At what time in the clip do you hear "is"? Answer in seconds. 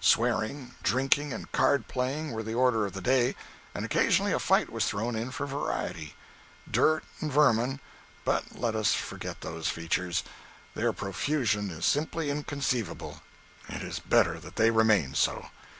11.70-11.86, 13.84-14.00